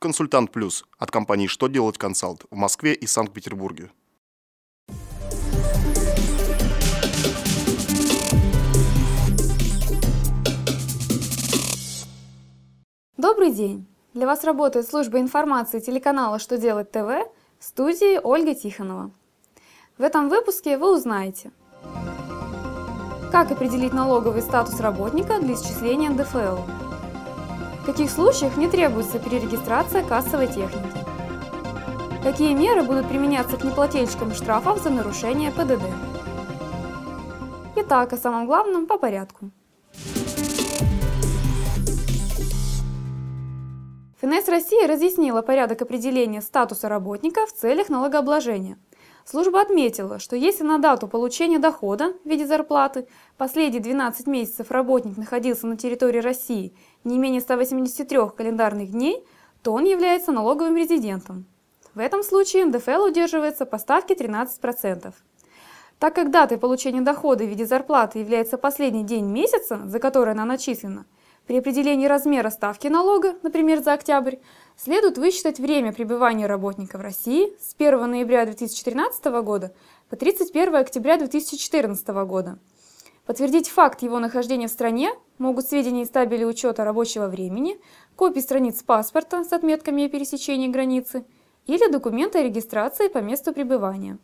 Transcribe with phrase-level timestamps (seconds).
[0.00, 3.90] Консультант Плюс от компании «Что делать консалт» в Москве и Санкт-Петербурге.
[13.18, 13.86] Добрый день!
[14.14, 17.28] Для вас работает служба информации телеканала «Что делать ТВ»
[17.58, 19.10] в студии Ольга Тихонова.
[19.98, 21.52] В этом выпуске вы узнаете,
[23.30, 26.79] как определить налоговый статус работника для исчисления НДФЛ,
[27.80, 30.98] в каких случаях не требуется перерегистрация кассовой техники,
[32.22, 35.82] какие меры будут применяться к неплательщикам штрафов за нарушение ПДД.
[37.76, 39.50] Итак, о самом главном по порядку.
[44.20, 48.76] ФНС России разъяснила порядок определения статуса работника в целях налогообложения.
[49.24, 53.06] Служба отметила, что если на дату получения дохода в виде зарплаты
[53.36, 56.74] последние 12 месяцев работник находился на территории России
[57.04, 59.24] не менее 183 календарных дней,
[59.62, 61.46] то он является налоговым резидентом.
[61.94, 65.12] В этом случае НДФЛ удерживается по ставке 13%.
[65.98, 70.46] Так как датой получения дохода в виде зарплаты является последний день месяца, за который она
[70.46, 71.04] начислена,
[71.50, 74.36] при определении размера ставки налога, например, за октябрь,
[74.76, 79.74] следует высчитать время пребывания работника в России с 1 ноября 2013 года
[80.08, 82.60] по 31 октября 2014 года.
[83.26, 87.80] Подтвердить факт его нахождения в стране могут сведения из табели учета рабочего времени,
[88.14, 91.24] копии страниц паспорта с отметками о пересечении границы
[91.66, 94.18] или документы о регистрации по месту пребывания.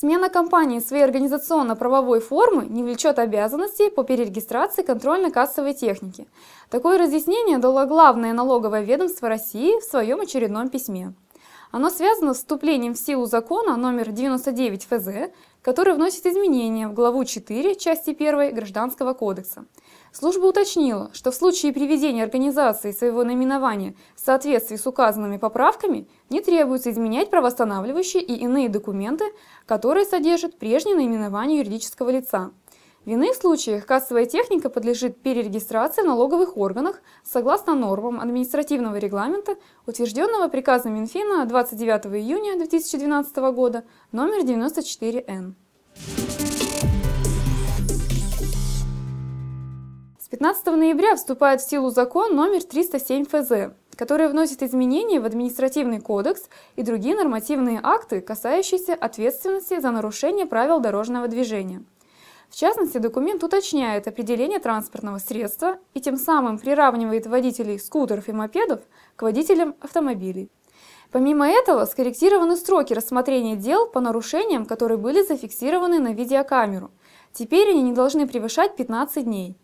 [0.00, 6.26] Смена компании своей организационно-правовой формы не влечет обязанностей по перерегистрации контрольно-кассовой техники.
[6.70, 11.12] Такое разъяснение дало главное налоговое ведомство России в своем очередном письме.
[11.70, 15.32] Оно связано с вступлением в силу закона номер 99 ФЗ,
[15.62, 19.66] который вносит изменения в главу 4 части 1 Гражданского кодекса.
[20.12, 26.40] Служба уточнила, что в случае приведения организации своего наименования в соответствии с указанными поправками не
[26.40, 29.26] требуется изменять правоустанавливающие и иные документы,
[29.66, 32.50] которые содержат прежнее наименование юридического лица.
[33.06, 39.56] В иных случаях кассовая техника подлежит перерегистрации в налоговых органах согласно нормам административного регламента,
[39.86, 45.54] утвержденного приказом Минфина 29 июня 2012 года номер 94Н.
[50.18, 56.02] С 15 ноября вступает в силу закон номер 307 ФЗ, который вносит изменения в административный
[56.02, 61.82] кодекс и другие нормативные акты, касающиеся ответственности за нарушение правил дорожного движения.
[62.50, 68.80] В частности, документ уточняет определение транспортного средства и тем самым приравнивает водителей скутеров и мопедов
[69.14, 70.50] к водителям автомобилей.
[71.12, 76.90] Помимо этого, скорректированы сроки рассмотрения дел по нарушениям, которые были зафиксированы на видеокамеру.
[77.32, 79.56] Теперь они не должны превышать 15 дней.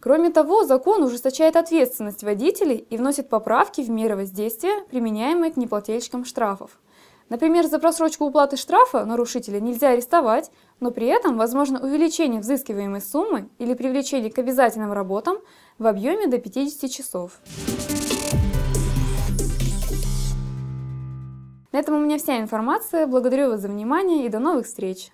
[0.00, 6.24] Кроме того, закон ужесточает ответственность водителей и вносит поправки в меры воздействия, применяемые к неплательщикам
[6.24, 6.78] штрафов.
[7.30, 10.50] Например, за просрочку уплаты штрафа нарушителя нельзя арестовать,
[10.84, 15.38] но при этом возможно увеличение взыскиваемой суммы или привлечение к обязательным работам
[15.78, 17.40] в объеме до 50 часов.
[21.72, 23.06] На этом у меня вся информация.
[23.06, 25.10] Благодарю вас за внимание и до новых встреч!